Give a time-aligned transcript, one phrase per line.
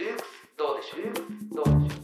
[0.00, 1.02] どうでしょう
[1.54, 1.98] どうでしょ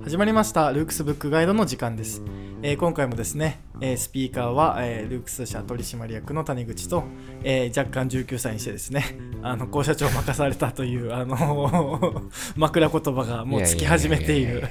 [0.00, 2.20] う始まりましたルークスブックガイドの時間です、
[2.62, 7.04] えー今回もですね、えースピーカーは、えールークス社取締役の谷口と、
[7.44, 9.16] えー若干19歳にしてですね
[9.46, 12.22] あの校社長を任されたというあの
[12.56, 14.62] 枕言葉がもうつき始めている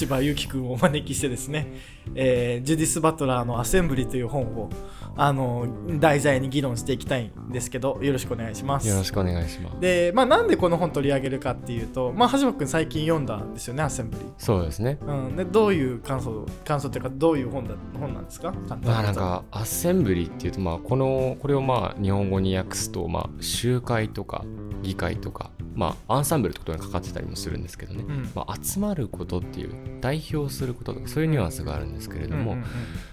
[0.00, 1.74] 橋場ゆきくんをお招きしてですね、
[2.14, 4.70] えージュディス・バトラーの「アセンブリ」という本を
[5.16, 5.66] あの
[6.00, 8.88] 題材に議論していきたいんですけどよろしくお願いします。
[8.88, 9.80] よろしくお願いします。
[9.80, 14.24] で、まあ、なんでこの本取り上げるかっていうと、まあ、橋場くん最近読んだんですよねアセンブリ。
[14.38, 14.98] そうですね。
[15.06, 18.54] うん、でどういう感想感想っていうかどういう本だ本なんですか？
[18.84, 24.44] まあなんかアッセンブリっていうとまあこのこれをまあ日本語に訳すとまあ集会とか
[24.82, 28.30] 議会とかまあアンサンブルってことがかかってたりもするんですけどね、うん。
[28.34, 32.68] まあ、集まることっていう代表することとかそういうニュアンスがあるんですけれども、うんうんうん。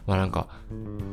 [0.05, 0.47] まあなんか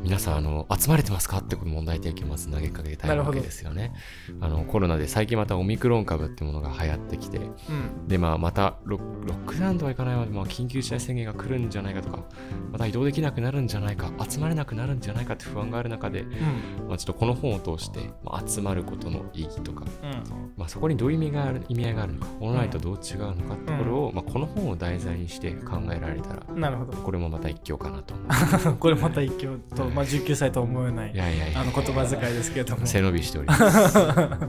[0.03, 3.95] 皆さんあの集まれてますかって問題提起をまず投げかけたいわけですよね。
[4.41, 8.09] あのコロナで最近またオミクロン株っていうものが流行ってきてうん。
[8.09, 12.25] でまあまたロッロックダウンとはいかないまで、まあ、緊急事態宣言が来るんじゃないかとか
[12.73, 16.89] また移動できなくなるんじゃないか集まれなくなるんじゃないかって不安がある中で、うん。
[16.89, 20.53] まあ、ちょっとこの本を通して、まあ、集まることの意義とか、うん。
[20.57, 26.93] まあ、そこにどういう意味がある意味合いがあるのかオンラインとどう違うのかってところを、まあ、この本を題材にして考えられたらうんなるほど。
[26.97, 28.15] これもまた一興かなと。
[28.15, 31.61] 思 これまた一挙と、まあ、19歳とは思えなういいやいやいや。
[31.61, 32.87] あの言葉遣いですけれども。
[32.87, 33.57] 背伸びしておりま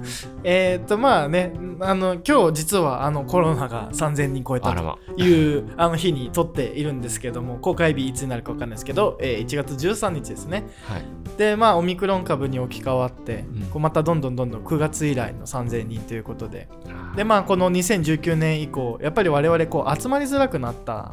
[0.04, 0.30] す。
[0.44, 10.66] えっとまあねあの今日実はあのコロナが3000人超えたというあの日に撮っているんですけども公開日いつになるか分かんないですけど、えー1月13日ですね。
[10.84, 11.04] はい。
[11.38, 13.62] でまあオミクロン株に置き換わって、うん。
[13.64, 16.68] こうまたどんどんどんどん9月以来の3000人ということで。
[17.16, 21.12] でまあこの2019年以降やっぱり我々こう集まりづらくなった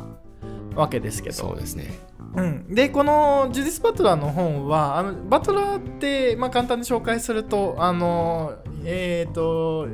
[0.74, 1.34] わけですけど。
[1.34, 1.98] そうですね。
[2.34, 9.88] うん、でこのジュディス・バトラーの本はあのバトラーって、まあ、簡単に紹介するとあのえっ、と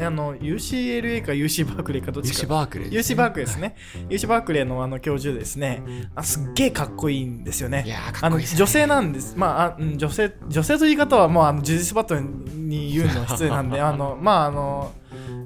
[0.00, 2.46] あの UCLA か UC バークレーかどっちか。
[2.46, 3.76] バークレーです UC バークレーですね。
[4.08, 5.82] UC バークレーのあの教授ですね。
[6.14, 7.84] あすっげえかっこいいんですよね。
[7.86, 8.58] いやーかあのっこいいですね。
[8.58, 9.34] 女性なんです。
[9.36, 14.92] まあ、あうん女性、女性という言い方はもうあのジュディス・バトラーに言うのは失礼なんで、 あの、まあ、あの、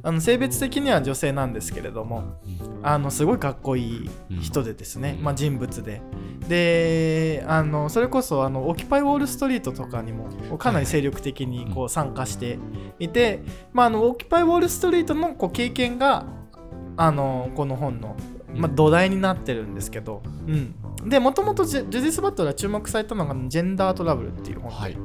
[0.02, 2.40] あの性別的には女性なんですけれども、
[2.82, 5.24] あのすごいかっこいい人でですね、うん。
[5.24, 6.00] まあ、人物で。
[6.48, 12.58] で、あのそれこそあのオキパイ・ウォール・ストリートとかにもかなり精力的にこう参加して
[12.98, 16.24] いて、まあ、あのオキパイ・ウォール・ストリートのこう経験が
[16.96, 18.16] あのこの本の、
[18.54, 20.74] まあ、土台になってるんですけど、うん、
[21.08, 24.96] でもともとジュディス・バトラー注目されたのがジェンダートラブルっていう本で、はい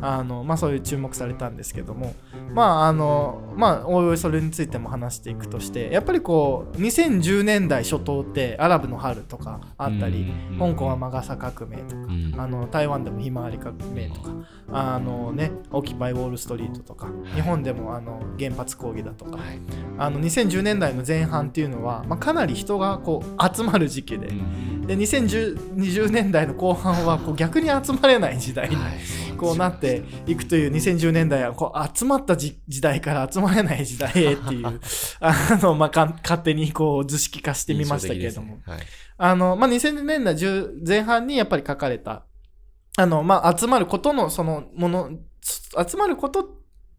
[0.00, 2.14] あのまあ、そういう注目されたんですけども
[2.52, 12.34] まああのまあおいおいそれについても話していくとしてやっぱりこう2010年代初頭ってアラブの春とかあったりうん香港はマガサ革命とかうん。
[12.36, 14.30] あの台湾でもひまわり革命とか
[14.72, 19.60] あのねオキパイウォールストリートとか日本でもあの原発抗議だとかはい。
[19.98, 28.98] あの2010年代の前半っていうのは、まあ、かなり人がこう集まる時期でうんで2020年代の後半はこう逆に集まれない時代にはい
[29.44, 34.66] こうなっていくという2010年代はこう集まったじ時代から集まれない時代へっていう
[35.20, 38.62] あの、まあ、か勝手にこう図式化してみましたけれども、ね。
[38.66, 38.80] はい。
[39.16, 42.24] あの、まあ、2000年代10前半にやっぱり書かれた
[42.96, 45.10] あの、まあ、集まることのそのもの
[45.42, 46.46] 集まることっ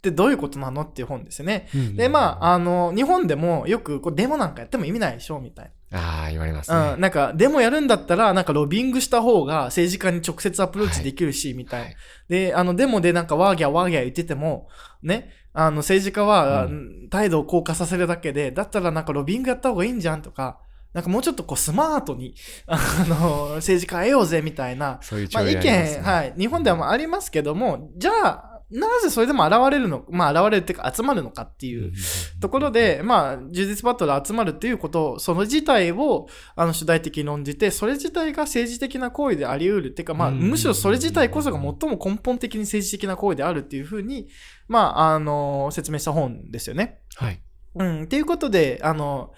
[0.02, 1.68] てどういうことなのっていう本ですよね。
[1.96, 6.94] でまああの日本でもよくこうデモなんかやっても意味ないでしょみたいああ言われますな、ね。
[6.94, 11.86] うん、なんかデモやるんだったらなんかロビングした方が政治家に直接アプローチできるし、みたいな。
[11.88, 11.96] はい。
[12.28, 14.68] で、あの、デモでなんかワーギャーワーギャー言ってても、
[15.04, 16.72] ね、あの、政治家は、う
[17.10, 20.60] 態度を硬化させるだけで、だったらなんかロビングやった方がいいんじゃんとか、
[20.94, 22.36] なんかもうちょっとこうスマートに、
[22.68, 31.94] あの、政治家得ようぜみたいな、そういうまあ、意見、はい、日本ではありますけども、じゃあ、なぜそれでも現れるの、まあ現れるっていうか集まるのかっていう
[32.42, 44.28] ところで、まあ、ジュディス・バトラー集まるっていうことを、その自体をあの主題的に論じて、それ自体が政治的な行為であり得るっていうか、まあ、うんむしろそれ自体こそが最も根本的に政治的な行為であるっていうふうに、
[44.68, 47.02] まあ、あの、説明した本ですよね。
[47.16, 47.42] はい。
[47.76, 49.32] うん、っていうことで、あの、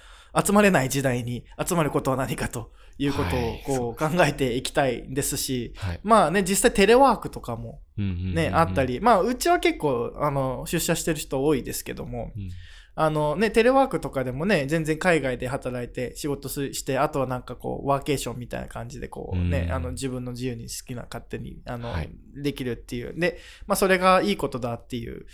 [0.45, 5.99] 集まれない時代に集まることは何かということはいをこう考えていきたいですし、はい。
[6.03, 12.31] まあね、実際テレワークとかもね、あったりり、まあ、うちは結構、あの、出社してる人多いですけども、
[12.95, 19.73] あのね、テレワークとかでもね、全然海外で働いて仕事すして、あとはなんかこう、ワーケーションみたいな感じでこうね、うん。
[19.73, 22.09] あの自分の自由に好きな勝手に、あの、はい。
[22.35, 23.13] できるっていう。
[23.19, 25.27] で、まあそれがいいことだっていう、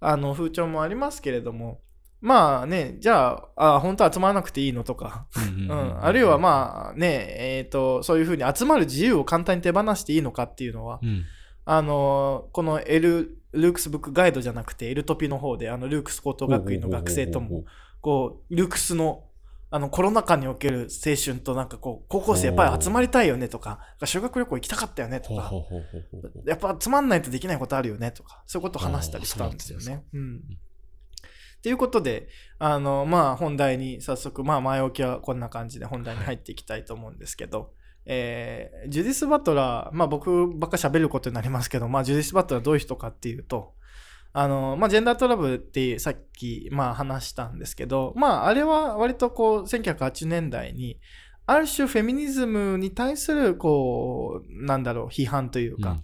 [0.00, 1.80] あの、風潮もありますけれども、
[2.20, 11.24] まあね、じゃあ、あ本当は集まらなくていいのとか、うん、あるいはまあね、えっ、と、そういうふうに集まる自由を簡単に手放していいのかっていうのは、うん。
[11.66, 17.64] あの、この L、ルークスブックガイドじゃなくて、エルトピの方で、あの、ルークス高等学院の学生とも、
[18.00, 19.24] こう、ルークスの、
[19.70, 25.50] あの、コロナ禍における青春と、なんかこう、高校生やっぱり集まりたいよねとか、修学旅行行きたかったよねとか、
[26.46, 30.04] やっぱつまんないとできないことあるよねとか、そういうことを話したりしたんですよね。
[30.14, 30.40] うん。
[31.62, 37.72] ということで、あの、まあ、本題に早速、まあ、前置きはこんな感じで本題に入っていきたいと思うんですけど、
[38.04, 43.74] えージュディス・バトラー、まあ、僕ばっか喋ることになりますけど、まあ、ジュディス・バトラーどういう人かっていうと、
[44.32, 51.00] あの、まあ、ジェンダートラブルってさっき、まあ、話したんですけど、まあ、あれは割とこう、1980年代に、
[51.46, 56.02] ある種フェミニズムに対する、こう、なんだろう、批判というか、うん。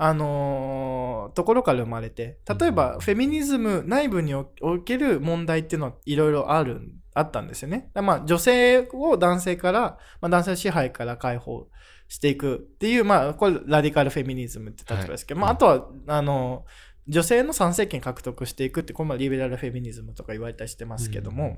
[0.00, 6.80] あのーところから生まれて、例えば、うんフェミニズム内部におおける問題っていうのはいろいろある、
[7.14, 7.90] あったんですよね。
[7.94, 11.68] まあ、女性を男性から、まあ、男性の支配から解放
[12.06, 16.64] していくっていう、まあ、これ、ラディカルフェミニズムって立場ですけど、はいまあ、あとは、あの、
[17.08, 21.56] 女性の参政権獲得していくって、これもリベラルフェミニズムとか言われたりしてますけども、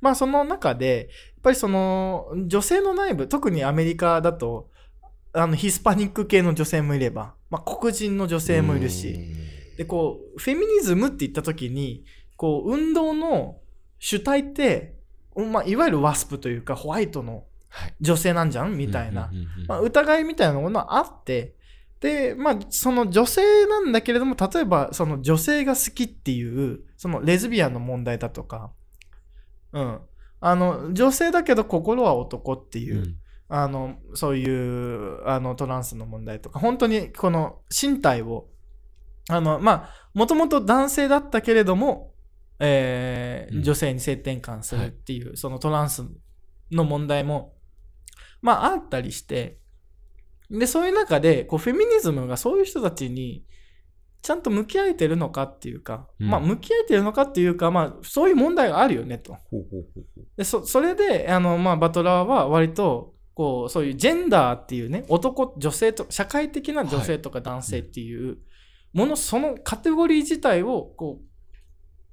[0.00, 4.68] まあその中で、やっぱりその女性の内部、特にアメリカだと、
[5.32, 9.16] あのヒスパニック系の女性もいれば、まあ、黒人の女性もいるし、
[9.76, 12.04] で、こう、フェミニズムって言った時に、
[12.36, 13.58] こう、運動の
[14.00, 14.96] 主体って、
[15.36, 17.94] まあ、いわゆるワスプというか、ホワイトのはい。
[18.00, 18.76] 女性なんじゃん？
[18.76, 19.30] みたいな。
[19.68, 21.54] まあ、疑いみたいなものはあって、
[22.00, 28.72] で、まあ、その女性なんだけれども、例えば、その女性が好きっていう、そのレズビアンの問題だとか、
[29.72, 30.00] うん。
[30.40, 33.16] あの、女性だけど心は男っていう、うん
[33.48, 38.48] あの、そういう、あの、トランスの問題とか、本当にこの身体を、
[39.28, 42.14] あの、まあ、もともと男性だったけれども、
[42.60, 43.62] えーうん。
[43.62, 46.04] 女性に性転換するっていう、そのトランス
[46.70, 47.54] の問題も、
[48.40, 49.58] まあ、あったりして、
[50.50, 53.44] で、そういう中で、こう、フェミニズムがそういう人たちに、
[54.22, 56.28] ちゃんと向き合えてるのかっていうか、うん。
[56.28, 59.34] まあ、向き合えてるのかっていうか、まあ、そういう問題があるよねと。
[59.34, 60.24] ほうほうほうほう。
[60.36, 68.38] でそそれであの、まあ、バトラーは割とこうそういうジェンダーっていうね男女性と社会的な女性とか男性っていう
[68.92, 71.20] もの、そのカテゴリー自体をこ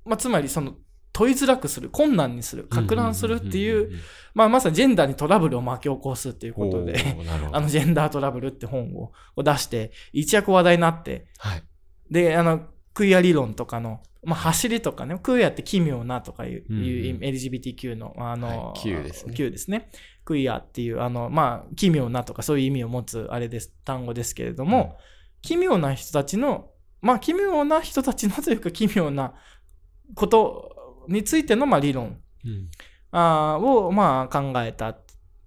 [0.05, 0.73] う、まあ、つまりその
[1.13, 3.91] 問いづらくする困難にするか乱するっていう,、
[4.33, 6.95] まあ、まさにジェンダーにトラブルを巻き起こすっていうことで。
[7.51, 11.63] あのジェンダートラブルって本を出して一躍話題になってはい
[12.09, 18.79] であのクイア理論とかの、まあ、走りとかね、クイアって奇妙なとかいう,、うん LGBTQ の、あの、はい。
[18.81, 19.33] Q ですね。
[19.33, 19.89] Q ですね。
[20.25, 24.97] クイアっていう、あの、まあ、奇妙なとかそういう意味を持つあれです、単語ですけれども、
[25.41, 26.71] 奇妙な人たちの、
[27.01, 29.33] まあ、奇妙な人たちのというか奇妙な
[30.13, 32.69] ことについての、まあ、理論うん。
[33.11, 34.97] あーを、まあ、考えた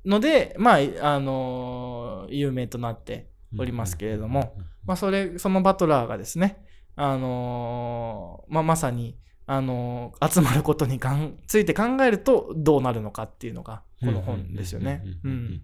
[0.05, 6.64] ので、まあ、あの有名となっておりますけれども、まあ、それ、そのバトラーがですね、
[6.97, 11.01] あのーまあ、まさに、あのー集まることに
[11.47, 15.03] ついて考えるとどうなるのかっていうのが、この本ですよね。
[15.25, 15.63] うん。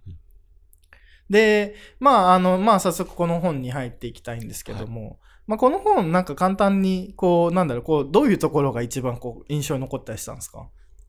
[1.31, 10.69] で、まあ、あの、まあ、早速この本に入っていきたいんですけども、まあ、この本、なんか簡単に、こう、なんだろう、こう、どういうところが一番こう、印象に残ったりしたんですか？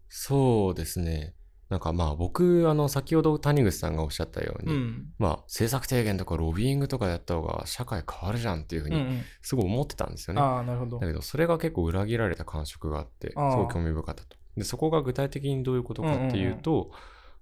[0.09, 1.33] そうですね。
[1.71, 5.06] なんかまあ僕、あの、先ほど谷口さんがおっしゃったように、うん。
[5.18, 9.21] まあ政策提言とかロビーイングとかやった方が社会変わるじゃんっていうふうにうんうん。
[9.41, 10.41] すごい思ってたんですよね。
[10.41, 11.07] ああ、なるほどだ。
[11.07, 14.36] けどそれが結構裏切られた感触があって、すごい興味深かったと。
[14.57, 16.91] で、そこが具体的にどういうことかっていうと、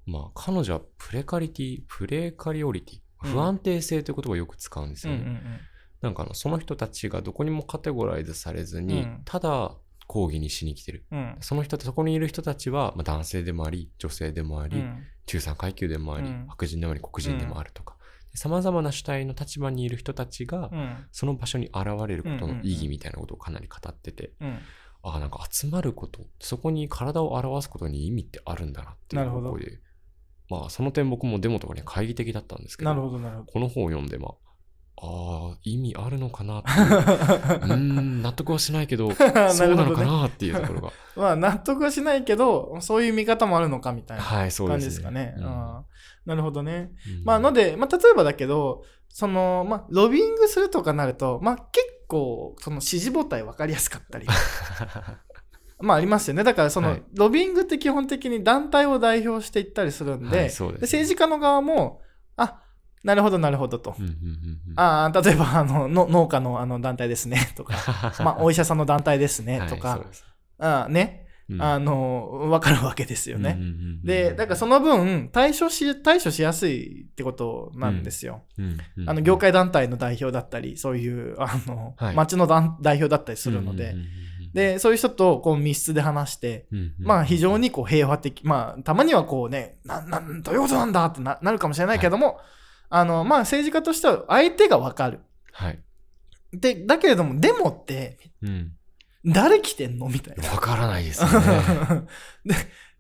[0.06, 5.20] まあ彼女はプレカリティ、プレカリオリティ、うん不安定性という言葉をよく使うんですよね。
[5.20, 5.60] うんうんうん。
[6.02, 9.76] なんかあのその人たちがどこにもカテゴライズされずに、うんただ
[10.10, 11.06] 抗議にしに来てる。
[11.12, 11.38] うん。
[11.40, 17.96] その人そこにいる人たちは、まあ、男性でもあり、女性でもあり、うん中産階級でもあり、うん白人でもあり、黒人でもあるとか、
[18.34, 21.06] さまざまな主体の立場にいる人たちが、うん。
[21.12, 24.60] その場所に現れることうんうんうんの意義みたいなことをかなり語ってて、うん。
[25.04, 29.80] ああ、なんか集まること、そこに体を表すことに意味ってあるんだなっていう方向で、
[30.50, 33.44] まあその点僕もデモとかに懐疑的だったんですけど、なるほど、ど。
[33.46, 34.49] この本を読んで、まあ、
[35.02, 39.30] ああ、意味あるのかなっていう、 ん、納得はしないけど、 そう
[39.76, 40.92] なのかなっていうところが。
[41.16, 44.80] まあ、納得はしないけど、そういう見方もあるのかみたいな感でね。
[44.80, 45.36] じですすかね。
[45.38, 45.86] うん
[46.26, 46.92] なるほどね。
[47.20, 54.28] うんまあ、ので、まあ、例えばだけど、その、まあ、ロビングするとかなると、まあ、結構、その支持母体分かりやすかったり。
[55.82, 56.44] まあ、ありますよね。
[56.44, 62.09] だから、その、はいロビングって基本的に団体を代表していったりするんで、はいですね政治家の側も、あ、
[63.04, 63.96] なるほど、なるほどと。
[63.98, 64.16] うんうんうん
[64.72, 64.74] うん。
[64.76, 67.76] ああ、例えば、あの、の農家のあの団体ですね、 とか、
[68.24, 69.90] まあ、お医者さんの団体ですね、とか。
[69.90, 70.00] はい
[70.62, 71.26] ああね。
[71.50, 71.62] うん。
[71.62, 73.56] あの、わかるわけですよね。
[73.58, 78.44] うんうんうんで、だからその分、対処し、対処しやすいってことなんですよ。
[78.58, 82.16] うんうんあの、業界団体の代表だったり、そういう、あの、はい。
[82.16, 84.10] 町の団代表だったりするので、うんうんうんうん。
[84.54, 92.40] で、そういう人とこう密室で話して、うんうんまあ非常にこう平和的、まあたまにはこうね、な、なん、どういうことなんだってななるかもしれないけども、
[92.90, 95.20] あの、まあ政治家としては相手がわかる。
[95.52, 95.80] はい。
[96.52, 98.74] で、だけれども、デモってうん。
[99.26, 100.08] 誰来てんの？
[100.08, 100.50] みたいな。
[100.50, 102.08] わからないですよね。
[102.46, 102.56] で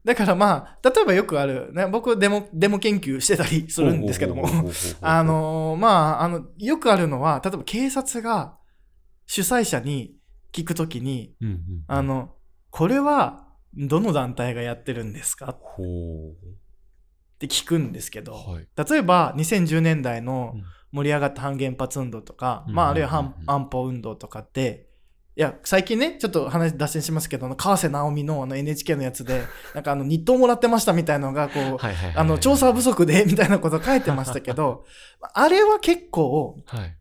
[0.05, 4.47] だからまあ、例えばよくある、ね、僕デモ、デモ研究してたりするんですけども
[5.01, 8.57] あ、のーまあ、あの、よくあるのは、例えば警察が
[9.27, 10.15] 主催者に
[10.53, 12.33] 聞くときに、うんうん、あの、
[12.69, 15.57] これはどの団体がやってるんですか？
[15.61, 15.83] ほ
[17.39, 18.51] って聞くんですけど、う。
[18.51, 18.67] はい。
[18.89, 24.87] 例えば2010年代のうん盛り上がった反原発運動とか、うんまああるいは反安保運動とかって、
[25.35, 29.43] いや、最近ね、ちょっと話脱線しますけど、あの川瀬直美のあの NHK のやつで、
[29.73, 34.85] なんかあの日当もらってましたみたいなのが、こう、はいはいはいはいあの、調査不足で、 みたいなこと書いてましたけど、
[35.33, 36.95] あれは結構、はい。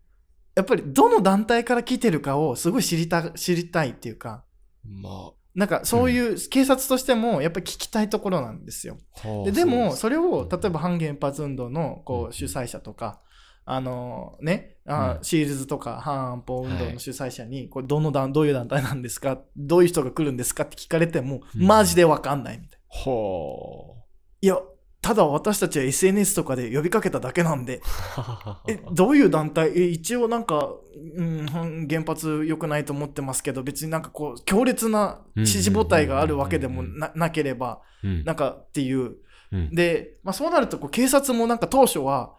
[0.54, 4.44] やっぱりどの団体から来てるかをすごい知りた、知りたいっていうか、
[4.84, 8.96] まなんかそういう警察としてもやっぱり聞きたいところなんですよ。
[9.44, 13.20] ででも、うそれを、例えば反原発運動のこう主催者とか、
[13.64, 15.24] あのね、あうん。
[15.24, 16.94] シールズとか反安保運動はい。
[16.94, 21.66] の主催者に、これどの団、どういう団体なんですかどういう人が来るんですかって聞かれても、うん。
[21.66, 23.12] マジでわかんないみたいな。
[23.12, 23.96] は
[24.40, 24.58] いや、
[25.00, 27.80] ただ私たちは SNS とかで呼びかけただけなんで、
[28.16, 28.62] あ。
[28.68, 29.70] え、どういう団体？
[29.76, 30.72] え一応なんか、
[31.16, 39.16] うん、反原発良くないと思ってますけど、別になんかこう、強烈な支持母体があるわけでもななければ、うんなんかっていう。
[39.52, 42.34] うんで、まあそうなるとこう、警察もなんか当初は、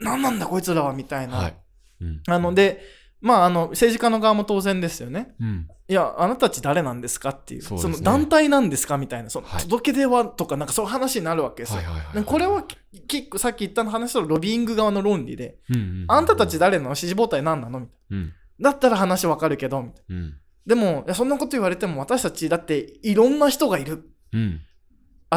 [0.00, 1.36] ななんなんだこいつらはみたいな。
[1.36, 1.56] はい。
[2.00, 2.80] うんあの、で、
[3.20, 5.34] まああの、政治家の側も当然ですよね。
[5.40, 5.68] うん。
[5.88, 7.62] いや、あなたたち誰なんですかっていう。
[7.62, 9.30] そねの団体なんですかみたいな。
[9.30, 11.80] そのはい届け出はとか、なんかそういう話になるわけですよ。
[12.24, 12.64] これは
[13.08, 18.32] 結構さっき言った話とロビーング側の論理で、うんうんあんたたち誰なの支持母体何なのみたいうん。
[18.58, 18.70] な。
[18.70, 20.16] だったら話わかるけど、みたいな。
[20.16, 20.34] うん。
[20.66, 24.10] でも、いやそんなこと言われても私たちだっていろんな人がいる。
[24.32, 24.60] うん。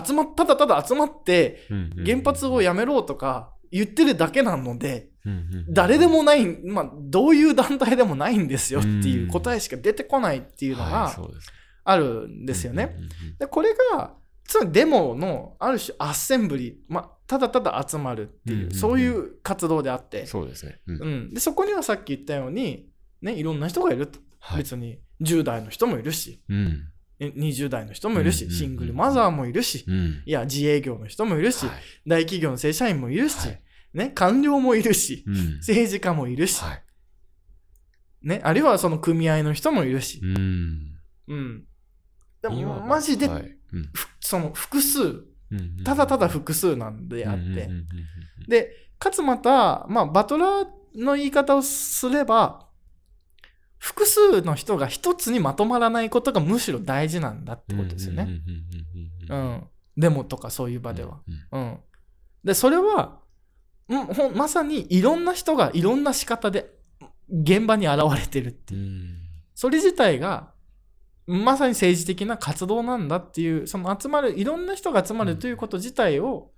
[0.05, 2.03] 集まっ、ただただ集まってうん。
[2.05, 5.10] 原発をやめろとか言ってるだけなので、うんうん
[5.69, 11.29] 誰でもない、まあ、どういう団体でもないんですよっていう答えしか出てこないっていうのはいが
[11.83, 12.95] あるんですよね。
[13.39, 14.13] で、これが、
[14.45, 20.79] つまりデモのある種アッセンブリ、まあ、ただただ集まるっていう、そういう活動であって、そうですね。
[20.87, 21.01] うん。
[21.01, 22.89] うん、でそこにはさっき言ったように、
[23.21, 24.19] ね、いろんな人がいると。
[24.39, 24.57] はい。
[24.59, 26.87] 別に10代の人もいるし、うん。
[27.19, 30.23] え20代の人もいるし、シングルマザーもいるし、うん。
[30.25, 31.75] いや、自営業の人もいるし、はい。
[32.07, 33.61] 大企業の正社員もいるし、はい
[33.93, 35.35] ね、官僚もいるし、うん。
[35.57, 36.83] 政治家もいるし、はい。
[38.23, 40.97] ね、あるいはその組合の人もいるし、うん。
[41.27, 41.63] うん。
[42.41, 47.69] でも、マジで、はいうんふその複数、うんただただ複数なんであって、
[48.47, 52.67] で、かつまた、まあ、バトラーの言い方をすれば、
[53.77, 58.41] 複数の人が一つにまとまらないことがむしろ大事なんだってことですよね。
[59.29, 59.63] うん。
[59.97, 61.19] デモとかそういう場では。
[61.51, 61.79] うんうん。
[62.43, 63.20] で、それは、
[64.35, 66.71] まさにいろんな人がいろんな仕方で
[67.31, 68.81] 現場に現れてるっていう。
[68.81, 69.17] うん。
[69.55, 70.51] それ自体が、
[71.27, 76.51] まさに政治的な活動なんだっていう、その集まる、いろんな人が集まるということ自体を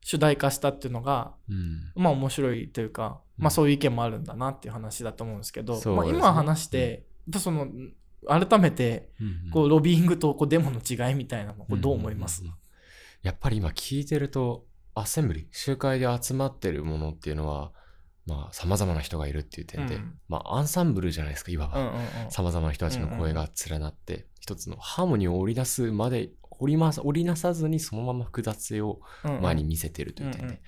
[0.00, 1.92] 主題化したっていうのが、うん。
[1.94, 3.44] まあ面白いというか、うん。
[3.44, 5.80] まあそういう意見もあるんだなっていう話だと思うんですけど、ね。
[5.86, 7.06] まあ今話して、
[7.38, 7.68] その、
[8.26, 12.54] 改めて、うんこう、ロビーイングとこうデモの違いみたいなの、これどう思います、んんん。
[13.22, 17.72] やっぱり今聞いてると、アッセンブリ、集会で集まってるものっていうのは、
[18.26, 21.78] まあ、様々な人がいるっていう点で、うんまあ、アンサンブルじゃないですか、いわば。
[21.78, 22.30] うんうんうん。
[22.30, 30.46] 様々な人たちの声が連なって、一つのハーモニーを織り出すまで、織りま織りなさずにそのまま複雑性をうんうん前に見せてるという点で。
[30.46, 30.58] うんうん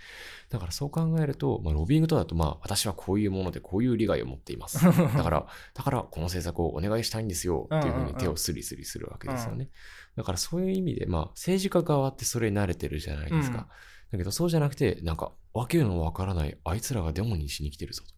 [0.50, 4.84] だからそう考えると、まあ、ロビーイングとだと、まあ、私はこういうものでこういう利害を持っています。
[4.84, 9.70] だから、だからこの政策をお願いしたいんですよっていうふうに手をスリスリするわけですよね。
[10.14, 13.58] だからそういう意味で、まあ、政治家側ってそれに慣れてるじゃないですか。
[13.58, 13.66] うん
[14.14, 18.14] だけどそうじゃなくて、なんか、わけのわからないあいつらがデモにしに来てるぞと。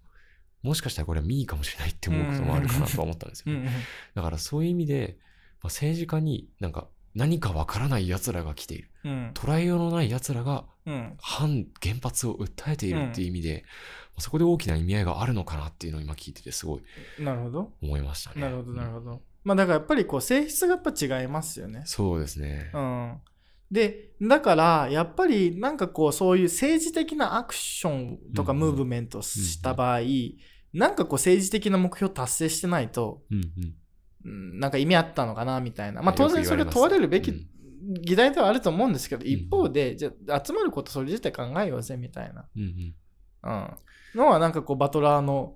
[0.62, 3.71] もしかしたらこれは民意かもしれないって思うこともあるかなとは思ったんですよね。
[4.15, 8.91] だからそういう意味で、まあ、政治家になんか何かわからない奴らが来ている。
[9.05, 13.65] うん捉えようのない奴らがうん反原発を訴えているっていう意味で、
[14.19, 16.83] そこで大きな意味合いがあるのかなっていうのを今聞いててすごい
[17.23, 17.73] なるほど。
[17.83, 18.41] 思いましたね。
[18.43, 19.00] なるほど、なるど。
[19.00, 19.23] ほど。
[19.45, 21.83] まあだからやっぱりこう性質がやっぱ違いますよね。
[21.87, 22.71] そうですね。
[22.75, 23.21] うん。
[23.71, 30.01] で、だからやっぱりなんかこうそういう政治的なアクションとかうんムーブメントした場合、
[30.73, 33.23] なんかこう政治的な目標達成してないと、
[34.25, 36.03] なんか意味あったのかなみたいな。
[36.03, 37.47] まあ当然それ問われるべきうん
[37.87, 42.47] 議題ではあると思うんですけど、ん一方で、じゃあ集まることそれ自体考えようぜみたいな。
[42.55, 42.95] うん。
[44.15, 45.55] のはなんかこうバトラーの、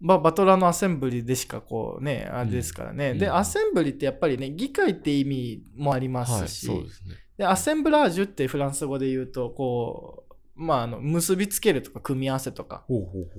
[0.00, 3.14] まあ、バトラーのアセンブリでしかこうね、あれですからね。
[3.14, 3.32] で、うん。
[3.32, 3.36] うん。
[3.36, 7.16] アセンブリってやっぱりね、議会って意味もありまはい、すし、ですね。
[7.36, 12.84] で、アセンブラージュってフランス語で言うと、こう、まあ、あの、結びつけるとか、組み合わせとか。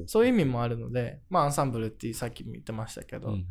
[0.05, 3.45] そういう意味もあるので、まあ、アンサンブルってさっきも言ってましたけど、うんうん。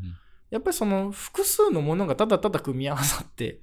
[0.51, 3.61] やっぱりその複数のものがただただ組み合わさって、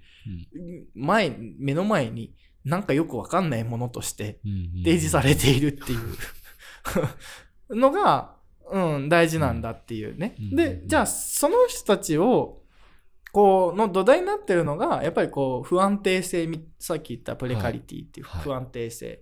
[0.56, 0.86] うん。
[0.94, 4.40] 前、目の前になんかよくわかんないものとして
[4.84, 6.00] 提示されているっていう。
[7.76, 8.37] のが、
[8.72, 10.36] うん、大事なんだっていうね。
[10.40, 10.56] うん。
[10.56, 12.62] で、じゃあ、その人たちを、
[13.32, 19.22] こう、の土台になってるのが、やっぱりこう、不安定性み、さっき言ったプレカリティっていうはい不安定性、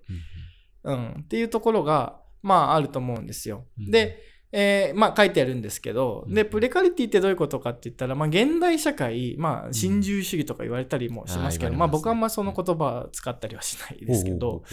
[0.84, 3.66] うんうん、っていうところが、まあ、あると思うんですよ。
[3.80, 3.92] うん。
[3.92, 4.20] で、
[4.52, 6.50] えーまあ、書いてあるんですけど、で、うん。
[6.50, 11.98] プレカリティってどういうことかって言ったら、まあ、現代社会、まあ、新自由主義とか言われたりもしますけど、まあ、あますね。
[12.00, 14.64] 僕はあんまその言葉は使ったりはしないですけど、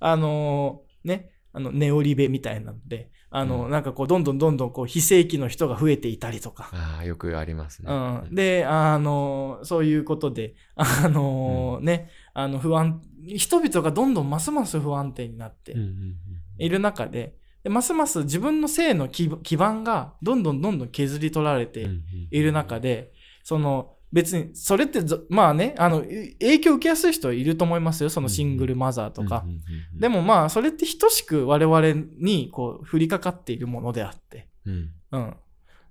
[0.00, 3.70] あのーね、あの、ネオリベみたいなので、あの、うん。
[3.70, 7.92] なんかこう、どんどんどんどんこう、非正規の人が増えていたりとか、うああ、よくありますね。
[7.92, 16.16] うん、で、あの、そういうことで、 あのね、あの、不安、人々がどんどんますます不安定になってうんうんうん
[16.58, 22.02] いる中で、でますます自分の性の基基盤がどんどんどんどん削り取られてうんうん。
[22.30, 28.10] いる中で、その、別に、それってぞ、まあね、あの、い影響を受けやすい人はいると思いますよ。
[28.10, 29.42] そのシングルマザーとか。
[29.44, 34.48] うんうんうんでもまあ、それって等しく我々にこう降りかかっているものであって。
[34.66, 35.36] うんうん。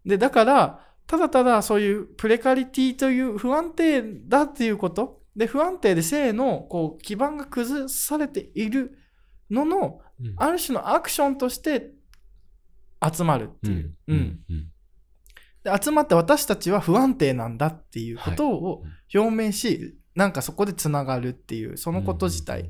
[0.05, 5.21] で、だから、ただただそういうプレカリティという不安定だっていうこと。
[5.35, 8.97] で、不安定で性のこう基盤が崩されている
[9.49, 11.91] のの、うんある種のアクションとして
[13.01, 13.95] 集まるっていう。
[14.07, 14.39] うん。
[14.49, 14.78] うんで
[15.81, 18.83] 集まって私たちは不安定なんだっていうことを
[19.13, 22.69] 表明し、なんかそこでつながるっていう、そのこと自体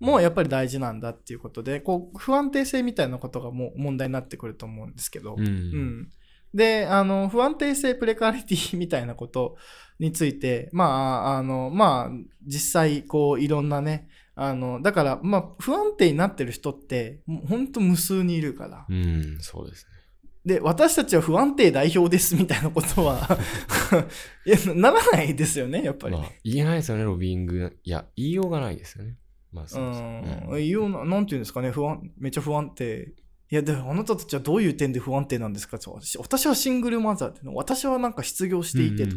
[0.00, 5.46] もやっぱり大事なんだっていうことで、こう、不安定性みたいなことがもう問題になってくると思うんですけど、うん。
[5.46, 5.54] うん。
[5.54, 6.08] うん
[6.54, 9.56] で、あの、不安定性、プレカリティみたいなこと
[9.98, 10.84] について、ま
[11.26, 12.10] あ、あの、まあ、
[12.46, 18.86] 実際、こう、いろんなね、あの、だから、まあ、不安定になってる人って、もう本当無数にいるから。
[18.88, 19.95] うん、そうですね。
[20.46, 23.28] で、私たちは不安定代表ですみたいなことは
[24.46, 26.16] いや、ならないですよね、やっぱり。
[26.16, 27.76] まあ、言えないですよね、ロビング。
[27.82, 29.16] いや、言いようがないですよね。
[29.52, 30.48] まあ、そうそううん。
[30.52, 33.12] うんいいような、なんていうんですかね、不安、めっちゃ不安定。
[33.50, 35.78] いや、でもあなたたちはどういう点で不安定なんですか？
[35.78, 39.16] 私私はシングルマザーっての、私はなんか失業していてと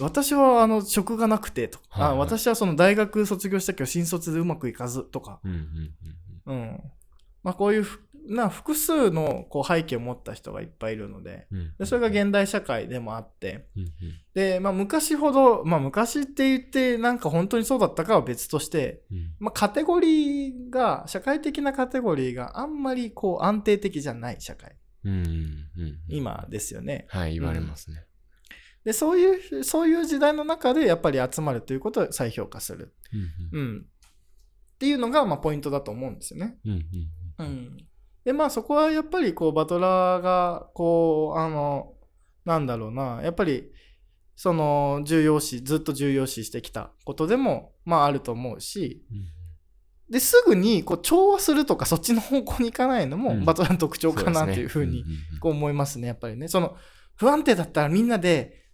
[0.00, 5.58] 私はあの職がなくてとか、はいはいあ私はその大学卒業したけど新卒でうまくいかずとか、うんうん
[6.46, 6.80] うんうん。
[7.42, 13.68] まあこういうふな複数のこう背景を持った人がいっぱいいるので、うんでそれが現代社会でもあって、
[14.34, 24.76] で、まあ昔ほど、まあ昔って言ってなんか本当にそうだったかは別として、うんまあカテゴリーが、社会的なカテゴリーがあんまりこう安定的じゃない社会、
[26.08, 27.06] 今ですよね。
[27.08, 28.04] はい、言われますね。
[28.84, 32.94] で、そういう、そういう時代の中でやっぱり集まるということを再評価する。
[33.52, 33.80] うんうん。
[33.80, 36.56] っていうのが、まあ、ポイントだと思うんですよね。
[36.64, 36.72] うん
[37.38, 37.87] うんうん。
[38.28, 41.94] で、まあ、そこはやっぱり、こう、バトラーが、こう、あの、
[42.44, 43.72] なんだろうな、やっぱり、
[44.36, 50.12] その、重要視、ずっと重要視してきたことでも、まあ、あると思うし、うん。
[50.12, 53.46] で、すぐに、こう、調和するとか、そっちの方向に行かないのも、うん。
[53.46, 55.06] バトラーの特徴かなというふうに、
[55.40, 56.48] こう思いますね、やっぱりね。
[56.48, 56.76] その、
[57.16, 58.66] 不安定だったらみんなで、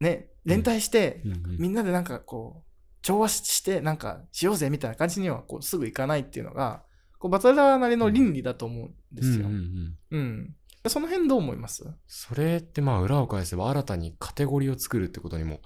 [0.00, 1.22] ね、連帯して、
[1.56, 6.82] みんなでなんかこう、調和して、なんかしようぜみたいな感じにはこうすぐいかないっていうのが、
[7.18, 9.46] こうバトラーなりの倫理だと思うんですよ。
[9.46, 10.54] うんうんうんうん。
[10.86, 11.84] その辺どう思います？
[12.06, 15.60] それってまあ裏を返せば新たにカテゴリーを作るってことにも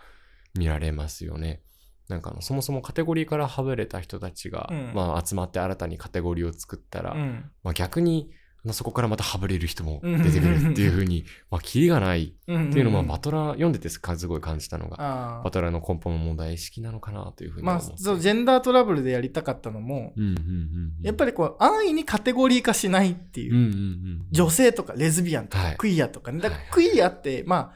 [0.54, 1.62] 見られますよね。
[2.08, 7.50] なんかそもそもカテゴリーから省れた人たちが、うんまあ集まって新たにカテゴリーを作ったら、うん。
[7.62, 17.81] まあ逆にまあそこからまた省れる人も出てくるっていうふうに、まあキリがないっていうのはバトラー読んでてすごい感じたのが、あバトラーの根本の問題意識なのかなというふうにまあ。
[17.81, 20.14] そう、ジェンダートラブルでやりたかったのも、
[21.03, 24.22] やっぱりこう、安易にカテゴリー化しないっていう。
[24.31, 26.38] 女性とかレズビアンとかはいクイアとかね。
[26.40, 27.72] だからはいクイアって、ま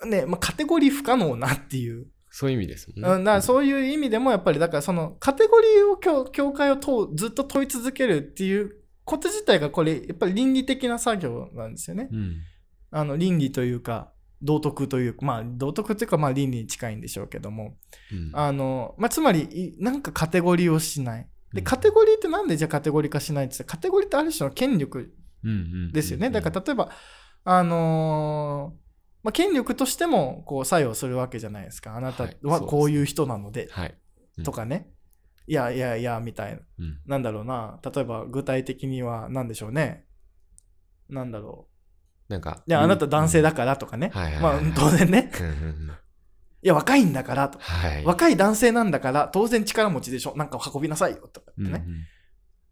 [0.00, 2.08] あ、ね、まあ、カテゴリー不可能なっていう。
[2.34, 3.08] そういう意味ですもんね。
[3.08, 12.08] うん、だからそういう意味でもやっぱりだからそのカテゴリーを教教会を問うずっと問い続けるっていうこと自体がこれやっぱり倫理的な作業なんですよね。
[12.10, 12.36] うん
[12.94, 14.12] あの倫理というか
[14.42, 17.78] 道徳というかまあ道徳というかまあ倫理に近いんでしょうけども
[18.12, 21.28] うんあの、まあ、つまりいなんかカテゴリーをしない。
[21.54, 25.14] でうんカテゴリーってなんでじゃあカテゴリー化しないってカテゴリーってある種の権力
[25.92, 26.30] ですよね。
[26.30, 26.90] だから例えば
[27.44, 28.82] あのー
[29.22, 31.96] まあ、権力としてもこう作用するわけじゃないですか。
[31.96, 33.94] あなたはこういう人なので、はい。
[34.38, 34.88] うんとかね。
[35.46, 36.60] いやいやいや、みたいな。
[36.78, 37.00] うん。
[37.06, 37.80] なんだろうな。
[37.84, 40.04] 例えば具体的には何でしょうね。
[41.08, 41.68] なんだろ
[42.28, 42.62] なんか。
[42.66, 42.70] う。
[42.70, 44.10] いや、あなた男性だかからとかね。
[44.14, 45.30] まあ当然ね。
[46.62, 47.64] いや、若いんだからとか。
[47.64, 48.04] はい。
[48.04, 50.34] 若い男性なんだから当然力持ちでしょ。
[50.36, 51.78] なんか運びなさいよとかってうんうね。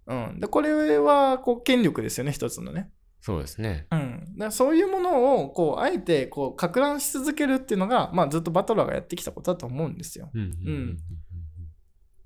[0.08, 0.40] んうん。
[0.40, 2.90] で、これはこう権力ですよね、一つのね。
[3.20, 3.86] そうですね。
[3.90, 10.98] うん、だそういうものをこうあえてこうか乱し続けるっていうのが、まあ、ずっとバトラーがやってきたことだと思うんですようんうんうん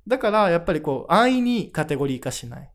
[0.07, 2.71] だからやっぱりこう安易にカテゴリー化しない。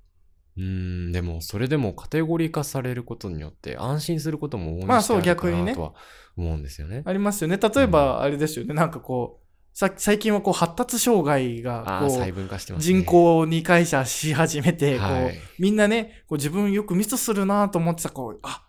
[0.58, 0.64] うん。
[0.64, 0.68] う
[1.10, 5.74] ん、でも、それでもカテゴリー化されることによって安心することも多いまあそう逆にね。
[5.76, 5.94] とは
[6.36, 7.04] 思うんですよね。
[7.06, 7.58] ありますよね。
[7.58, 9.46] 例えばあれですよね、なんかこう
[9.78, 12.94] さ最近はこう発達障害がああ、こ細う分化してますね。
[12.94, 15.40] 人口に解釈し始めてこう、はい。
[15.60, 18.66] みんなねこう自分よくミスするなと思ってたこうあ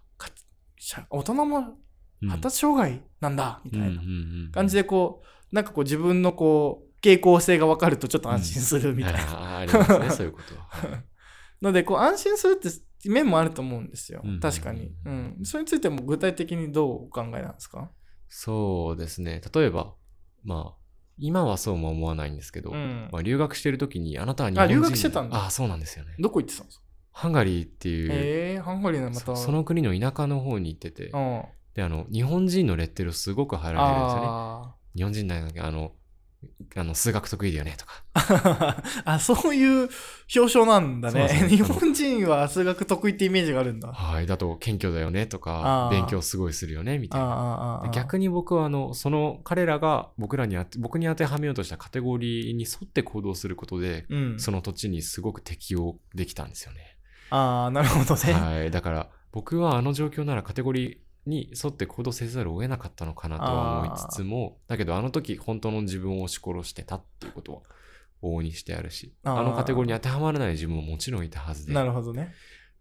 [1.08, 1.58] 大人も
[2.22, 2.28] うん。
[2.28, 4.02] 発達障害なんだ、みたいなうんうんう
[4.48, 4.52] ん。
[4.52, 10.62] 感じでこうなんかこう自分のこう傾向性が分かるとちょっと安心するみたいな、ああありますね、そういうことは。
[10.92, 11.04] はい。
[11.62, 12.68] のでこう安心するって
[13.08, 14.20] 面もあると思うんですよ。
[14.24, 17.90] うん確かに、うん、それについても具体的にどうお考えなんですか？
[18.28, 19.40] そうですね。
[19.54, 19.94] 例えば、
[20.44, 20.80] まあ、
[21.18, 23.08] 今はそうも思わないんですけど、うん。
[23.12, 25.36] まあ、留学してる時にあなたは日本人あ留学してたんだ。
[25.36, 26.14] ああ、そうなんですよね。
[26.18, 26.84] どこ行ってたんですか？
[27.12, 29.20] ハンガリーっていう、えー、ハンガリーのまた。
[29.20, 31.44] そその国の田舎の方に行ってて、うん。
[31.74, 34.26] で、あの、日本人のレッテルをすごく貼られるんですよね。
[34.28, 35.60] あ日本人なんだけ？
[35.60, 35.92] ど、あの、
[36.76, 38.04] あの数学得意だよねとか。
[38.14, 39.88] ー あそういう
[40.34, 44.26] 表彰なんだねそうそうそう日本人は数学得意ってイメージがあるんだあはい。
[44.26, 47.90] だと、謙虚だよねとあかー、勉強すごいするよねみたいな。
[47.92, 56.96] 逆に僕はあのその彼らが僕らにあて僕に当てはめようとしたカテゴリーに沿って行動することで、うんその土地にすごく適応できたんですよね。
[57.30, 60.96] ああなるほどね、はい、だから僕はあの状況ならカテゴリー
[61.30, 67.60] に沿って行動せざるを得なかったのかなとは思いつつもだけどあの時本当の自分を押し殺してたっていうことは
[68.22, 71.72] 往々にしてあるしあのカテゴリーに当てはまらない自分ももちろんいたはずで。
[71.72, 72.34] なだるほどね。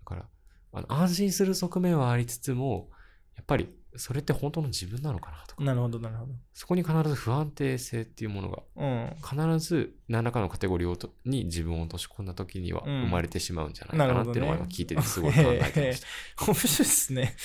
[0.10, 0.26] から
[0.74, 2.90] あの安心する側面はありつつも
[3.36, 5.64] やっぱりそれって本当の自分なのかなとか。
[5.64, 6.34] なるほどなるほど。
[6.54, 9.16] そこに必ず不安定性っていうものがうん。
[9.22, 13.02] 必ず何らかのカテゴリーをとに自分を落とし込んだ時にはうん。
[13.06, 15.88] 生まれてしまうんじゃないかなっていうのは聞いててすごい考えて。
[15.90, 16.08] ました。
[16.46, 17.36] 面白いですね。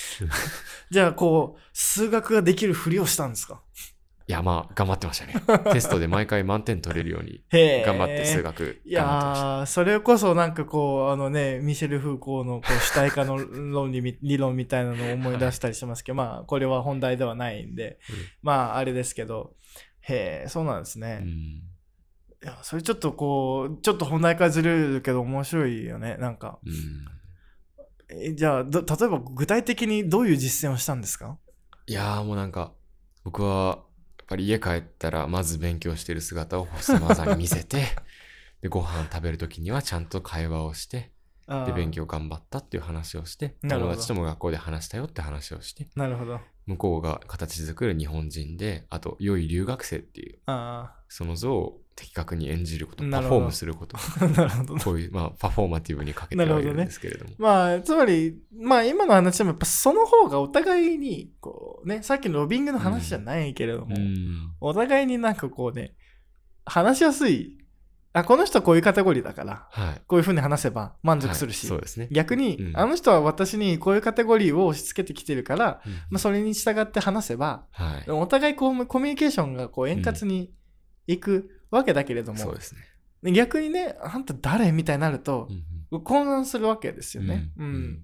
[0.91, 3.61] じゃあこう数学ができるふりをしたんですか？
[4.27, 5.33] いやまあ頑張ってましたね。
[5.71, 7.43] テストで毎回満点取れるように
[7.85, 9.47] 頑張って数学い頑張ってました。
[9.47, 17.65] やーそれこそなんかこうあのねミシェル・フーコーのこう主体化の論理み 理論みたいなのを思い出したりしますけど、まあこれは本題ではない。
[17.67, 18.15] んで、うん。
[18.41, 19.55] まああれですけど。
[20.07, 21.63] へえそうなんですね、いうん。
[22.47, 26.17] やそれちょっとこうちょっと本題からずれるけど面白いよね。
[26.17, 26.59] なんか。
[26.65, 26.73] うん。
[28.21, 31.37] えじゃあど例えば具体的にどういう実践をしたんですか？
[31.87, 32.73] いやーもうなんか
[33.23, 33.83] 僕は
[34.27, 37.85] ぱり家帰ったらまず勉強してる姿をホストマザーに見せて
[38.61, 41.11] でご飯食べる時にはちゃんと会話をして
[41.47, 43.91] で勉強頑張ったっていう話をしてなるほど。
[43.91, 46.39] 友達とも学校で話したよって話をしてなるほど。
[46.65, 53.97] 向こうが形作る日本人であと良い留学生っていうあその像を的確に演じることパフォームすること。
[54.83, 57.31] こういう、まあ、パフォーマティブにかけてはいるんですけれども。
[57.37, 64.51] まあ、つまり、まあ今の話でもやっぱその方がお互いに、こうね、さっきのロビングの話じゃないけれども、うん。
[64.59, 65.95] お互いになんかこうね、
[66.65, 67.59] 話しやすい。
[68.11, 70.01] あ、この人はこういうカテゴリーだから、はい。
[70.05, 72.09] こういうふうに話せば満足するし、はいそうですね。
[72.11, 72.77] 逆に、うん。
[72.77, 75.93] あの人は私にこういうカテゴリーを押し付けてきてるから、うん。
[75.93, 78.11] まあ、それに従って話せば、はい。
[78.11, 80.53] お互いこうコミュニケーションがこう円滑に
[81.07, 82.81] いくわけだけれども、そうですね。
[83.23, 85.47] で逆にね、あんた誰みたいになると
[85.91, 87.51] う、ん混乱するわけですよね。
[87.57, 88.03] うんうん。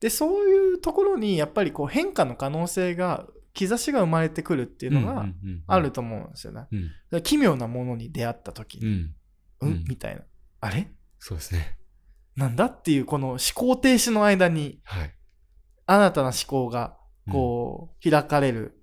[0.00, 5.26] でそういうところにやっぱりこう変化の可能性が兆しが生まれてくるっていうのが
[5.66, 6.66] あると思うんですよね。
[6.70, 6.90] うん。
[7.10, 9.14] ら奇妙なものに出会った時に、うん。
[9.60, 9.68] うん？
[9.72, 9.84] うん。
[9.88, 10.22] みたいな。
[10.60, 10.88] あれ？
[11.18, 11.76] そうですね。
[12.36, 15.14] なんだっていうこの思考停止の間にはい。
[15.86, 16.96] 新たな思考が
[17.32, 18.80] こう開かれる、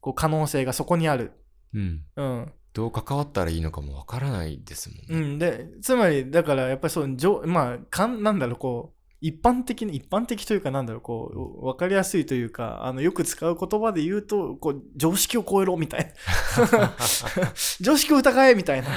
[0.00, 1.32] こう可能性がそこにある。
[1.74, 2.02] うん。
[2.16, 2.52] うん。
[2.72, 16.14] どう関わったらいいのかもわからないですもんねうん、で、つまり、だからやっぱりそう、まあ、かんなんだろう、こう、一般的に、一般的というか、なんだろう、こう、わかりやすいというか、あの、よく使う言葉で言うと、こう、常識を超えろ、みたい
[16.72, 16.96] な。
[17.80, 18.88] 常識を疑え、みたいな。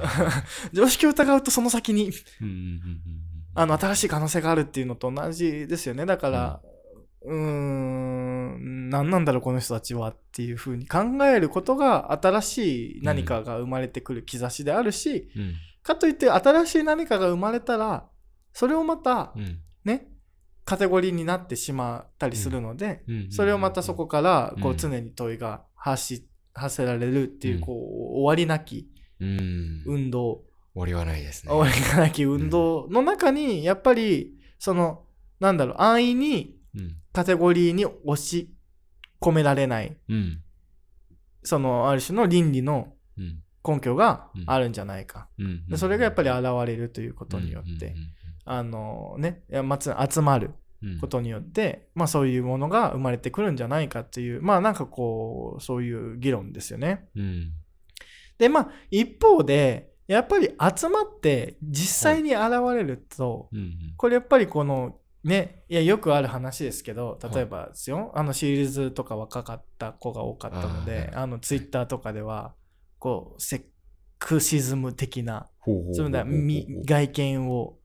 [0.72, 2.10] 常識を疑うとその先に、
[3.54, 6.04] あの、新しい可能性があるっていうのと同じですよね。
[6.04, 6.60] だから、
[7.24, 18.08] うーん、何なんだろう、この人たちはっていうふうに考えることが、新しい何かが生まれてくる兆しであるし、うんかといって新しい何かが生まれたら、
[18.54, 20.08] それをまたうんね、
[20.64, 27.76] カテゴリーになってしまったりするので、うんそれをまたそこからこううん常に問いが発し発せられるっていううんこう
[28.20, 28.88] 終わりなき
[29.20, 29.82] うん。
[29.84, 30.42] 終運動、
[30.74, 31.52] わりはないですね。
[31.52, 35.04] 終わりなき運動の中にやっぱりその
[35.38, 36.63] なんだろう安易にうん。
[37.12, 38.52] カテゴリーに押し
[39.20, 40.40] 込められないうん。
[41.42, 43.40] そのある種の倫理のうん。
[43.66, 45.66] 根拠があるんじゃないか、うん。
[45.66, 47.94] でそれがやっぱり現れるということによって、
[48.44, 49.42] あのね
[50.10, 50.50] 集まる
[50.84, 57.08] うん、ことによって、まあそういうものが生まれてくるんじゃないかっていう、まあなんかこう、そういう議論ですよね。
[57.16, 57.52] うん。
[58.36, 63.94] で、まあ一方で、やっぱり集まって実際に現れると、うん。
[63.96, 72.54] これやっぱりこの、ね、いやよくある話ですけど、例えばですよ、あのシリーズとか若かった子が多かったので、あーあのツイッターとかでは、
[72.98, 73.62] こう、セッ
[74.18, 75.48] クシズム的な、
[76.84, 77.78] 外見を、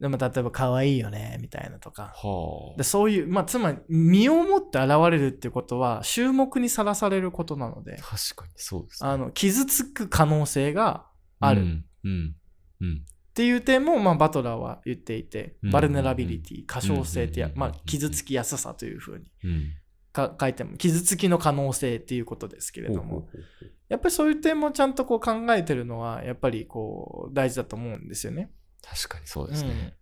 [0.00, 9.10] でも例えば可愛いよね、みたいなとか、はでそういう、まあ、つまり、身をもって現れるっていうことは、注目にさらされることなのであ。、確かにそうですね。
[9.10, 11.06] あの、傷つく可能性が
[11.40, 11.84] あるっうん。
[12.04, 12.36] うん。
[12.80, 13.04] うん。
[13.34, 15.70] ていう点も、まあ、バトラーは言っていて、うん。
[15.70, 19.72] バルネラビリティ、過小性ってまあ、傷つきやすさというふうにうん。
[20.12, 23.28] か書いても、傷つきの可能性っていうことですけれども、
[23.88, 28.50] やっぱりそういう点もちゃんとこう考えてるのは、やっぱりこう、大事だと思うんですよね。
[28.82, 29.94] 確かにそうですね。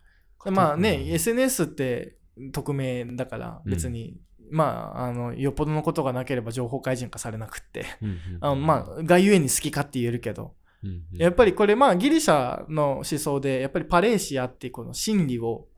[0.45, 1.09] でまあね、うん。
[1.09, 2.17] SNS って
[2.53, 4.17] 匿名だから別に、
[4.51, 8.19] まあ、あの、よっぽどのことがなければ情報開示化されなくって、うんうん。
[8.41, 15.69] あのまあ、がゆえに好きかって言えるけど、うんうんやっぱりこれまあギリシャの思想で、やっぱりパレーシアっていうこの真理を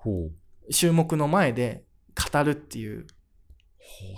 [0.71, 1.85] 注目の前で
[2.33, 3.07] 語るっていう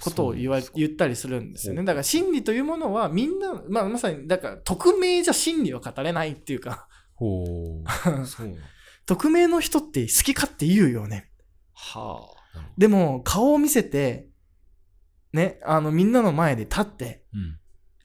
[0.03, 1.85] ことを言わ言ったりするんですよね。
[1.85, 6.89] だから真理というものはみんな、まあまさに、だから匿名じゃ真理は語れないっていうか、
[9.07, 11.31] 匿名の人って好きかって言うよね。
[11.73, 12.71] はあ。
[12.77, 14.29] でも顔を見せて、
[15.33, 17.24] ね、あのみんなの前で立って。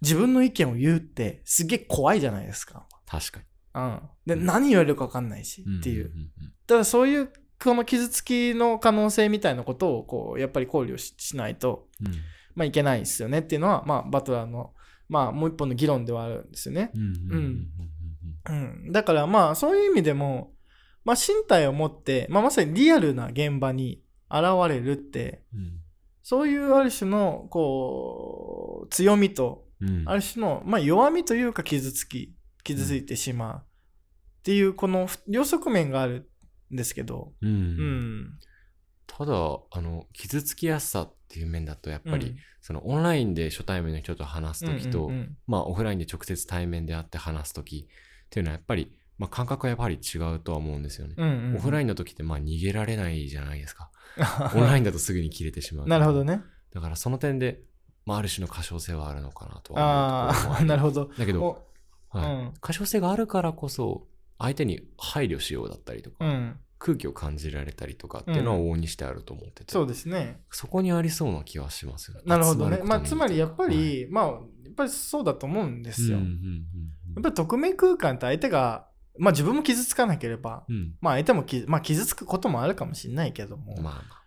[0.02, 2.88] 自分の意見を言うってすげえ怖いじゃないですか。
[3.06, 3.46] 確かに。
[3.76, 4.02] うん。
[4.26, 6.06] で、うん何言われるか分かんないしっていう。
[6.06, 6.30] んんん
[6.68, 7.30] ただそういう
[7.62, 12.14] この傷つきの可能性みたいなことをこうやっぱり考慮ししないと、うん。
[12.56, 14.74] まあ、いけないですよねっていうのは、まあ、バトラーの、
[15.08, 16.92] まあ、もう一本の議論ではあるんですよね。
[16.94, 17.02] うん。
[17.02, 17.68] うん。
[18.50, 20.54] うんうん、だからまあそういう意味でも、
[21.06, 25.82] まあ、身体を持って、まあ、まさにリアルな現場に現れるってうん。
[26.22, 30.04] そういうある種のこう強みとうん。
[30.06, 33.62] ある種の、まあ、弱みというか傷つき傷ついてしまうっ
[34.44, 36.30] ていうこの両側面がある
[36.72, 37.48] んですけど、う。
[37.48, 38.40] うんん、
[39.08, 51.16] ただ、あの、傷つきやすさっていう面だと、やっぱり、うんそのオンラインで初対面の人と話すときと、うんうんまあオフラインで直接対面で会って話すときっていうのはやっぱり、まあ感覚はやっぱり違うとは思うんですよね。
[51.18, 53.90] うんうんうんオフラインの時ってまあ逃げられないじゃないですか。
[54.54, 55.88] オンラインだとすぐに切れてしまう。
[55.88, 56.24] なるほど。
[56.24, 56.42] ね。
[56.74, 57.62] だからその点で、
[58.06, 61.12] まあある種の過小性はあるのかなとはああ、思うあり なるほど。
[61.18, 61.70] だけど、お
[62.10, 62.34] はい。
[62.34, 62.54] うん。
[62.60, 64.08] 過小性があるからこそ、
[64.38, 70.42] 相手に配慮しようだったりとか、うん、空気を感じられたりとかっていうのは往々にしてあると思ってて、そうですね。
[70.50, 72.24] そこにありそうな気はしますよね。
[72.26, 72.82] なるほどね。
[72.84, 73.76] まあ、つまりやっぱはい。
[73.76, 74.32] り、まあ、や
[74.72, 76.18] っぱりそうだと思うんですよ。
[76.18, 76.66] うんうん
[77.16, 80.96] やっぱり匿名空間って相手が、まあ自分も傷つかなければ、うんうん。
[81.02, 84.19] まあ相手もき、まあ、傷つくこともあるかもしれないけども、まあまあ、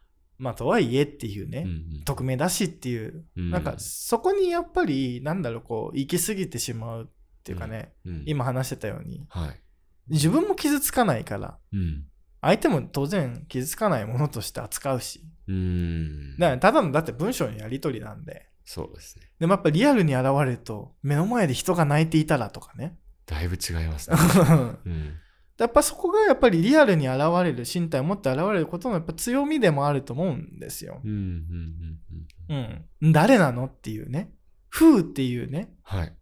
[0.43, 0.55] まあ。
[0.55, 7.07] とはいえっていうね、うんうん匿名だしっていう、うんなんかそこにやっぱり、なんだろう、こう、行き過ぎてしまうっ
[7.45, 9.61] ていうかね、うん今話してたように、はい。
[10.09, 12.05] 自分も傷つかないから、うん。
[12.41, 16.37] 相手も当然傷つかないものとして扱うし、うーん。
[16.39, 19.31] だからただのだって文章のやり取りなんで、そうですね。
[19.39, 22.97] でもやっぱリアルに現れると、目の前で人が泣いていたらとかね。
[23.27, 24.17] だいぶ違いますね。
[24.85, 25.15] うん。
[25.63, 31.09] やっぱそこがやっぱりリアルに現れる、身体を持って現れることのやっぱ強みでもあると思うんですよう。
[31.09, 32.85] ん。
[33.13, 34.33] 誰なのっていうね。
[34.71, 35.73] 風っていうね。
[35.83, 36.17] はい。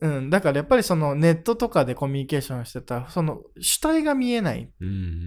[0.00, 0.30] うん。
[0.30, 4.72] だからやっぱりそのネットとかでコミュニケーションしてた、その主体が見えない。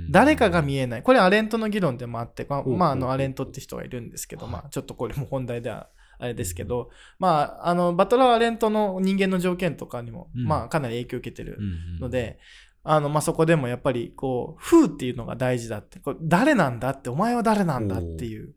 [0.10, 1.04] 誰かが見えない。
[1.04, 12.40] これアレントの議論でもあって、まあ、あ、あの、アレントって人がいるんですけど、はいまあ、ちょっとこれも本題ではあれですけど、まあ、あの、バトラーはアレントの人間の条件とかにも、うんまあ、かなり影響を受けてるうんうんの、で、
[12.84, 18.54] あの、まあ、そこでもやっぱり、こう、風っていうのが大事だって、こう誰なんだって、お前は誰なんだっていう。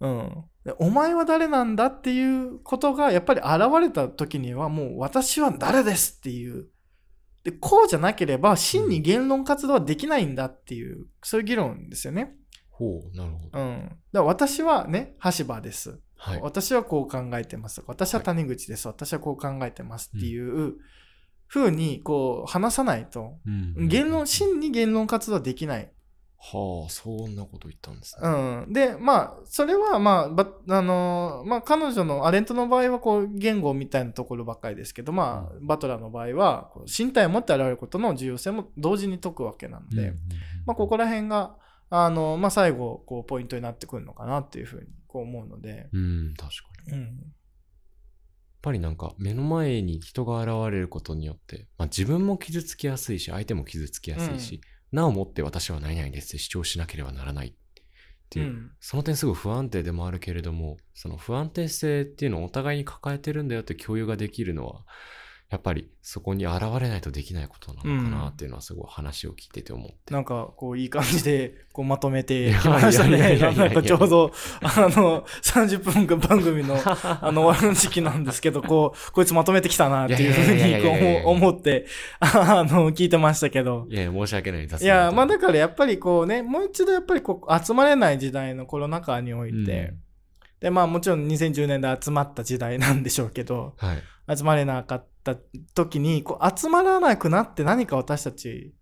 [0.00, 0.44] うん。
[0.64, 6.68] でお前は誰なんだっていうことが、やっぱり現れた時には、もう私は誰ですっていう。
[7.44, 12.36] で、こうじゃなければ、真に言論活動はできないんだっていう、そういう議論ですよね。
[12.70, 13.58] ほう、なるほど。
[13.58, 13.88] うん。
[13.88, 16.00] だから私はね、橋場です。
[16.16, 16.40] はい。
[16.40, 17.82] 私はこう考えてます。
[17.86, 18.88] 私は谷口です。
[18.88, 20.74] 私はこう考えてますっていう
[21.48, 25.90] 風にこう話さないと、うん言論、真に言論活動はできない。
[26.38, 28.28] はあ、そんなこと言ったんですね。
[28.28, 40.12] うん、でまあそれはまあばあのーまあ彼女のアレントの場合はこう言語みたいなところばっかりですけどまあバトラーの場合は身体を持って現れることの重要性も同時に解くわけなので、
[40.66, 41.56] まあ、ここら辺が
[41.90, 46.92] あの、まあ、最後こうポイントになってくるのかなっていうふうにこう思うので、うん、確かに。
[46.92, 47.32] やっうん
[48.62, 57.52] ぱりなんか目の前に人が現れることによって、まあ、自分も傷つきやすいし、相手も傷つきやすいし、なおもって私は何々ですって主張しなければならないっ
[58.28, 58.70] ていう、うん。
[58.80, 64.84] その点すごい不安定でもあるけれども、その不安定性っていうのをお互いに抱えてるんだよって共有ができるのは、
[65.48, 70.12] やっぱりそこに現れないとできないことなのかなっていうのはすごい話を聞いてて思って。
[70.12, 73.38] なんかこういい感じで こうまとめてきましたね。
[73.38, 81.86] なんかちょうどあの30分番組の あの終わりの時期なんですけど、こうこいつまとめてきたなっていうふうに思って
[82.18, 83.86] あの聞いてましたけど。
[83.88, 89.92] いやいや、申し訳ない雑いや、まあだだからやっぱりこうね、もう一度やっぱりこう集まれない時代のコロナ禍において、
[90.60, 94.36] でまあもちろん2010年で集まった時代なんでしょうけど、はい。
[94.36, 95.36] 集まれなかった
[95.74, 98.72] 時にこう集まらなくなって何か私たち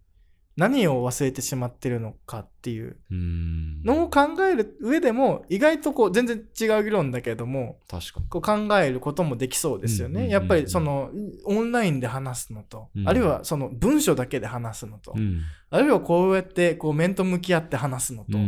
[0.57, 2.97] 何を忘れてしまってるのかっていう。
[3.11, 8.29] のを考える上でも意外とこう全然違う議論だけれども確かに。
[8.29, 10.29] こう考えることもできそうですよね。
[10.29, 11.11] やっぱりその
[11.45, 15.41] オンラインで話すのと、うんあるいはその文章だけで話すのと、うん。
[15.71, 18.39] あるいはこうやってこう面と向き合って話すのと、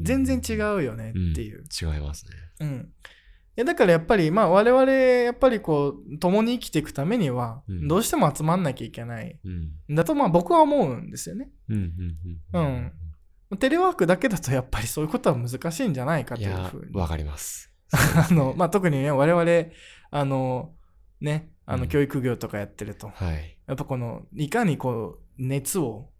[0.00, 1.58] 全然違うよねっていう。
[1.58, 2.32] うん違いますね。
[2.60, 2.88] うん。
[3.58, 9.36] いやだからやっぱりまあ我々やっぱりこう共に生きていくためにはうんどうしても集まんなきゃいけない。
[9.44, 9.48] う
[9.92, 9.96] ん。
[9.96, 11.50] だとまあ僕は思うんですよね。
[11.68, 12.92] うんうんうん。
[13.50, 13.58] うん。
[13.58, 16.94] テレワークだけだとやっぱりそういうことは難しいんじゃないかというふう、に。
[16.94, 17.72] わかります。
[17.90, 19.72] あの、まあ特にね、我々、
[20.12, 20.72] あの、
[21.20, 23.58] ね、あのうん教育業とかやってると、はい。
[23.66, 26.10] やっぱこの、いかにこう、熱を、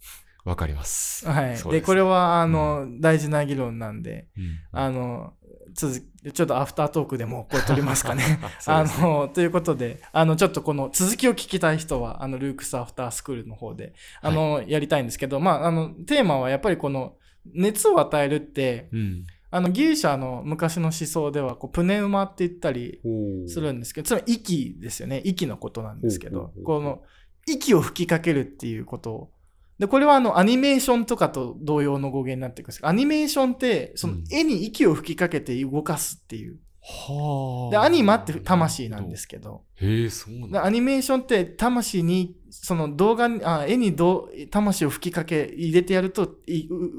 [0.44, 1.28] わかります。
[1.28, 1.62] はい。
[1.70, 5.34] で、これは、あの、大事な議論なんで、うんあの、
[5.74, 8.40] 続きちょっとアフタートークでもこれ取りますかね。
[8.60, 17.16] そうあの、ということで、あの、ちょっとこの続きを聞きたい人は、あの、ルークスアフタースクールの方で、あの、やりたいんですけど、まあ、あの、テーマはやっぱりこの、
[17.54, 19.26] 熱を与えるって、うん。
[19.50, 23.00] あの、ギリシャの昔の思想では、こう、プネウマって言ったり
[23.46, 25.22] するんですけど、つまり息ですよね。
[25.24, 27.02] 息のことなんですけどこの、
[27.46, 29.30] 息を吹きかけるっていうことを、
[29.78, 36.58] で、これはあの、アニメーションとかと同様の語源になっていくんですけど、アニメーションって、そのうん絵に息を吹きかけて動かすっていう。
[36.80, 37.70] はあ。
[37.70, 40.60] で、アニマって魂なんですけど、へえ、そうなんだ。
[40.62, 46.36] でアニメーションって魂に、その動画に、あ絵にどう魂を吹きかけ、入れてやると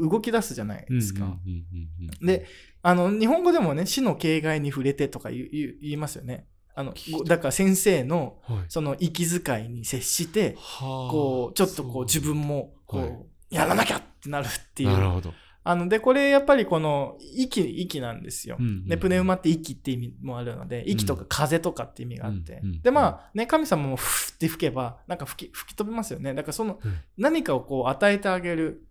[0.09, 1.25] 動き出すじゃないですか。
[1.25, 2.45] うんうんうんうんうんで、
[2.81, 5.47] あの、日本語でもね、死の形骸に触れてとか言
[5.81, 6.45] いますよね。
[6.79, 6.93] あの
[7.25, 14.89] だから先生の、はいその息遣いに接して、はあこう、ちょっとこう自分も、こう、はいやらなきゃってなるっていう。
[14.89, 15.33] なるほど。
[15.63, 18.57] あの、で、これやっぱりこの、息、息なんですよ。
[18.59, 22.59] うんうんで、プネウマって息って意味もあるので、息とか風とかって意味があって。
[22.63, 26.33] うんうんで、まあ、ね、神様もふって吹けば、なんか吹き、吹き飛びますよね。
[26.33, 28.85] だからその、うん何かをこう与えてあげる。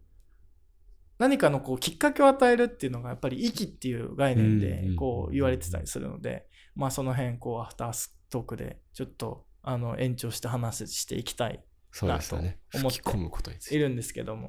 [1.19, 6.47] 何かのこうきっかけを与えるっていうのがやっぱり息っていう概念うんでうんこう言われてたりするので、
[6.79, 11.63] まあその辺こうアフタートークでちょっとあの延長して話していきたい。
[12.03, 13.77] なと思って吹き込むことについて。
[13.77, 14.47] いるんですけども。